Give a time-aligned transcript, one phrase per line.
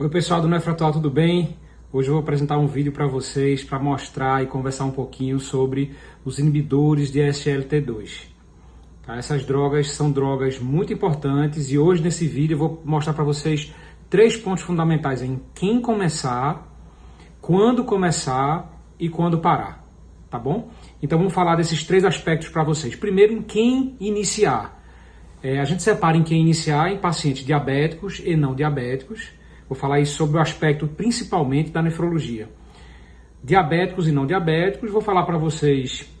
[0.00, 1.58] Oi pessoal do Nefratual, tudo bem?
[1.92, 5.94] Hoje eu vou apresentar um vídeo para vocês para mostrar e conversar um pouquinho sobre
[6.24, 8.28] os inibidores de SLT2.
[9.02, 9.18] Tá?
[9.18, 13.74] Essas drogas são drogas muito importantes e hoje nesse vídeo eu vou mostrar para vocês
[14.08, 16.66] três pontos fundamentais em quem começar,
[17.38, 19.86] quando começar e quando parar,
[20.30, 20.70] tá bom?
[21.02, 22.96] Então vamos falar desses três aspectos para vocês.
[22.96, 24.82] Primeiro, em quem iniciar.
[25.42, 29.38] É, a gente separa em quem iniciar em pacientes diabéticos e não diabéticos
[29.70, 32.48] Vou falar isso sobre o aspecto principalmente da nefrologia.
[33.42, 36.12] Diabéticos e não diabéticos, vou falar para vocês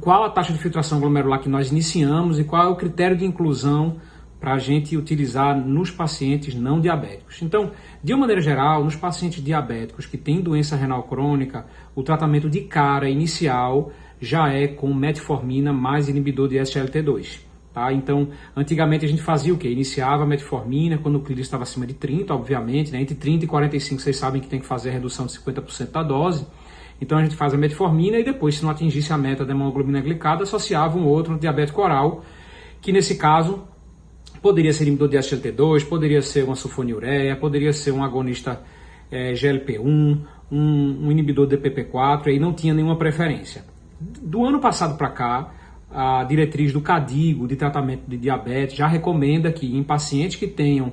[0.00, 3.26] qual a taxa de filtração glomerular que nós iniciamos e qual é o critério de
[3.26, 4.00] inclusão
[4.40, 7.42] para a gente utilizar nos pacientes não diabéticos.
[7.42, 7.72] Então,
[8.02, 12.62] de uma maneira geral, nos pacientes diabéticos que têm doença renal crônica, o tratamento de
[12.62, 17.51] cara inicial já é com metformina mais inibidor de SLT2.
[17.72, 17.90] Tá?
[17.92, 19.70] Então, antigamente a gente fazia o quê?
[19.70, 23.00] Iniciava a metformina quando o clíris estava acima de 30, obviamente, né?
[23.00, 26.02] entre 30 e 45 vocês sabem que tem que fazer a redução de 50% da
[26.02, 26.46] dose.
[27.00, 30.00] Então a gente faz a metformina e depois, se não atingisse a meta da hemoglobina
[30.00, 32.22] glicada, associava um outro diabético oral,
[32.80, 33.64] que nesse caso
[34.42, 38.60] poderia ser inibidor de SGLT2, poderia ser uma sulfonilureia, poderia ser um agonista
[39.10, 40.18] é, GLP-1,
[40.50, 43.64] um, um inibidor de DPP-4, aí não tinha nenhuma preferência.
[43.98, 45.54] Do ano passado para cá,
[45.94, 50.92] a diretriz do CADIGO de tratamento de diabetes já recomenda que em pacientes que tenham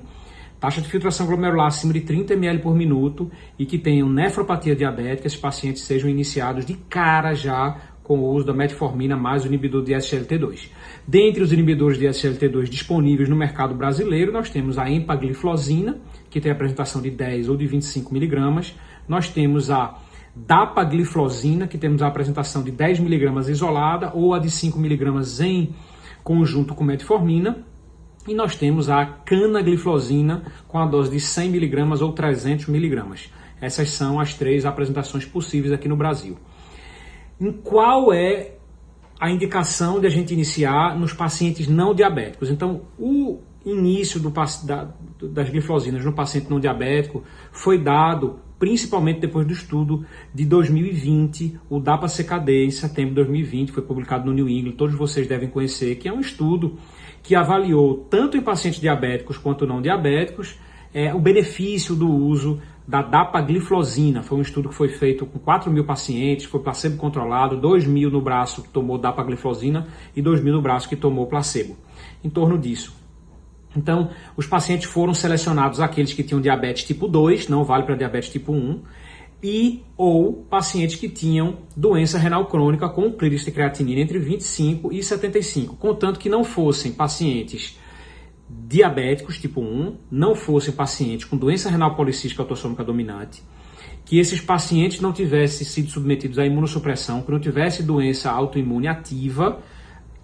[0.59, 5.27] taxa de filtração glomerular acima de 30 ml por minuto e que tenham nefropatia diabética,
[5.27, 9.83] esses pacientes sejam iniciados de cara já com o uso da metformina mais o inibidor
[9.83, 10.69] de SGLT2.
[11.07, 15.97] Dentre os inibidores de SGLT2 disponíveis no mercado brasileiro, nós temos a empagliflozina,
[16.27, 18.75] que tem apresentação de 10 ou de 25 miligramas.
[19.07, 19.95] Nós temos a
[20.35, 25.75] dapagliflozina, que temos a apresentação de 10mg isolada ou a de 5mg em
[26.23, 27.65] conjunto com metformina.
[28.27, 33.29] E nós temos a canagliflozina com a dose de 100mg ou 300mg.
[33.61, 36.37] Essas são as três apresentações possíveis aqui no Brasil.
[37.39, 38.55] Em qual é
[39.19, 42.49] a indicação de a gente iniciar nos pacientes não diabéticos?
[42.49, 44.89] Então, o início do, da,
[45.21, 51.79] das glifosinas no paciente não diabético foi dado principalmente depois do estudo de 2020, o
[51.79, 56.09] DAPA-CKD, em setembro de 2020, foi publicado no New England, todos vocês devem conhecer, que
[56.09, 56.77] é um estudo
[57.23, 60.59] que avaliou, tanto em pacientes diabéticos quanto não diabéticos,
[60.93, 64.23] é, o benefício do uso da dapagliflozina.
[64.23, 68.09] Foi um estudo que foi feito com 4 mil pacientes, foi placebo controlado, 2 mil
[68.09, 71.77] no braço que tomou dapagliflozina e 2 mil no braço que tomou placebo.
[72.23, 72.97] Em torno disso.
[73.75, 78.29] Então, os pacientes foram selecionados aqueles que tinham diabetes tipo 2, não vale para diabetes
[78.29, 78.81] tipo 1,
[79.41, 85.01] e ou pacientes que tinham doença renal crônica com clíris de creatinina entre 25 e
[85.01, 87.77] 75, contanto que não fossem pacientes
[88.49, 93.43] diabéticos tipo 1, não fossem pacientes com doença renal policística autossômica dominante,
[94.03, 99.59] que esses pacientes não tivessem sido submetidos à imunossupressão, que não tivessem doença autoimune ativa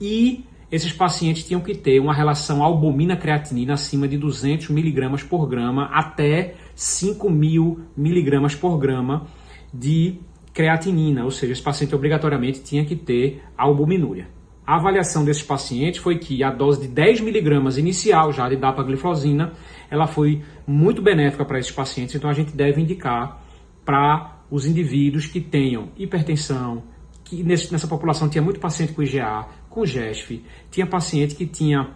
[0.02, 0.44] e
[0.76, 6.56] esses pacientes tinham que ter uma relação albumina-creatinina acima de 200 miligramas por grama até
[6.76, 9.26] 5 mil miligramas por grama
[9.74, 10.20] de
[10.54, 14.28] creatinina, ou seja, esse paciente obrigatoriamente tinha que ter albuminúria.
[14.68, 19.54] A avaliação desses pacientes foi que a dose de 10 miligramas inicial já de dapagliflozina,
[19.90, 23.42] ela foi muito benéfica para esses pacientes, então a gente deve indicar
[23.86, 26.84] para os indivíduos que tenham hipertensão,
[27.24, 30.42] que nessa população tinha muito paciente com IgA, com GESF,
[30.72, 31.90] tinha paciente que tinha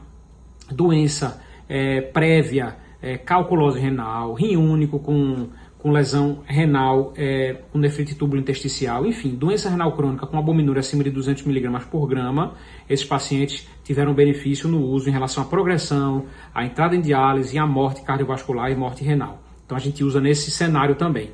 [0.69, 5.47] doença é, prévia, é, calculose renal, rim único com,
[5.78, 11.06] com lesão renal, é, com nefrite túbulo intersticial, enfim, doença renal crônica com albuminúria acima
[11.06, 12.56] de 200 mg por grama,
[12.90, 17.66] esses pacientes tiveram benefício no uso em relação à progressão, à entrada em diálise à
[17.66, 19.41] morte cardiovascular e morte renal.
[19.66, 21.31] Então a gente usa nesse cenário também.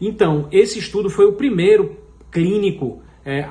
[0.00, 1.96] Então, esse estudo foi o primeiro
[2.30, 3.46] clínico é,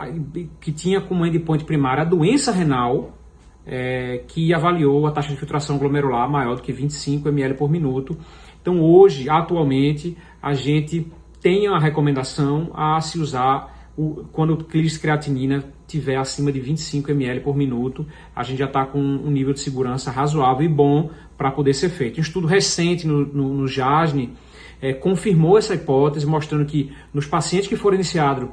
[0.59, 3.17] que tinha como endpoint primário a doença renal,
[3.65, 8.17] é, que avaliou a taxa de filtração glomerular maior do que 25 ml por minuto.
[8.61, 14.97] Então, hoje, atualmente, a gente tem a recomendação a se usar o, quando o clíris
[14.97, 18.05] creatinina tiver acima de 25 ml por minuto,
[18.35, 21.89] a gente já está com um nível de segurança razoável e bom para poder ser
[21.89, 22.17] feito.
[22.17, 24.33] Um estudo recente no, no, no JASNE
[24.81, 28.49] é, confirmou essa hipótese, mostrando que nos pacientes que foram iniciados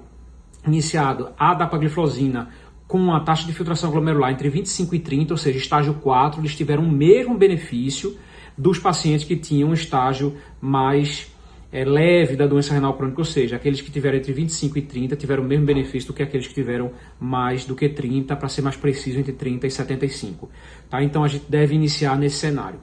[0.67, 2.49] iniciado a dapagliflozina
[2.87, 6.55] com a taxa de filtração glomerular entre 25 e 30, ou seja, estágio 4, eles
[6.55, 8.17] tiveram o mesmo benefício
[8.57, 11.33] dos pacientes que tinham um estágio mais
[11.73, 15.17] é, leve da doença renal crônica, ou seja, aqueles que tiveram entre 25 e 30
[15.17, 18.63] tiveram o mesmo benefício do que aqueles que tiveram mais do que 30, para ser
[18.63, 20.49] mais preciso, entre 30 e 75.
[20.89, 21.03] Tá?
[21.03, 22.79] Então a gente deve iniciar nesse cenário.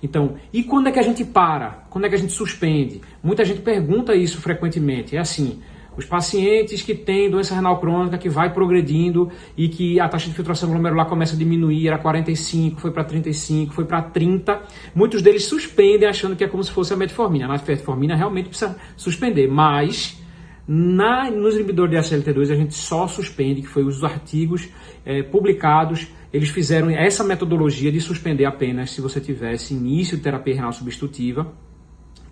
[0.00, 1.86] Então, e quando é que a gente para?
[1.90, 3.00] Quando é que a gente suspende?
[3.20, 5.16] Muita gente pergunta isso frequentemente.
[5.16, 5.60] É assim,
[5.98, 10.34] os pacientes que têm doença renal crônica que vai progredindo e que a taxa de
[10.34, 14.62] filtração glomerular começa a diminuir, era 45, foi para 35, foi para 30,
[14.94, 17.46] muitos deles suspendem achando que é como se fosse a metformina.
[17.46, 20.22] A metformina realmente precisa suspender, mas
[20.68, 24.68] na, nos inibidores de SLT2 a gente só suspende, que foi os artigos
[25.04, 30.54] é, publicados, eles fizeram essa metodologia de suspender apenas se você tivesse início de terapia
[30.54, 31.52] renal substitutiva,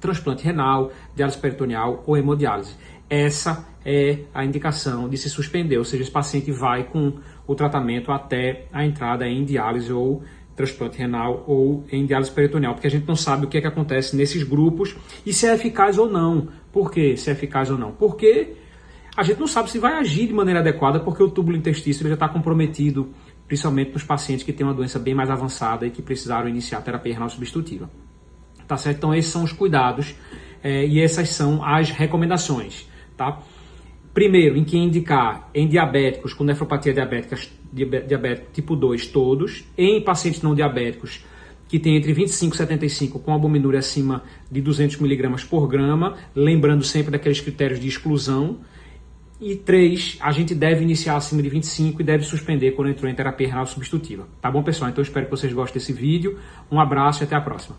[0.00, 2.74] transplante renal, diálise peritoneal ou hemodiálise.
[3.08, 7.14] Essa é a indicação de se suspender, ou seja, esse paciente vai com
[7.46, 10.24] o tratamento até a entrada em diálise ou
[10.56, 13.66] transplante renal ou em diálise peritoneal, porque a gente não sabe o que é que
[13.66, 16.48] acontece nesses grupos e se é eficaz ou não.
[16.72, 17.92] Por que se é eficaz ou não?
[17.92, 18.56] Porque
[19.16, 22.14] a gente não sabe se vai agir de maneira adequada, porque o túbulo intestício já
[22.14, 23.10] está comprometido,
[23.46, 27.14] principalmente nos pacientes que têm uma doença bem mais avançada e que precisaram iniciar terapia
[27.14, 27.88] renal substitutiva.
[28.66, 28.96] Tá certo?
[28.96, 30.16] Então esses são os cuidados
[30.62, 33.40] é, e essas são as recomendações, tá?
[34.12, 37.36] Primeiro, em que indicar em diabéticos com nefropatia diabética,
[38.52, 41.22] tipo 2 todos, em pacientes não diabéticos
[41.68, 46.84] que tem entre 25 e 75 com albuminúria acima de 200 mg por grama, lembrando
[46.84, 48.58] sempre daqueles critérios de exclusão.
[49.38, 53.14] E 3, a gente deve iniciar acima de 25 e deve suspender quando entrou em
[53.14, 54.26] terapia renal substitutiva.
[54.40, 54.88] Tá bom, pessoal?
[54.88, 56.38] Então espero que vocês gostem desse vídeo.
[56.70, 57.76] Um abraço e até a próxima.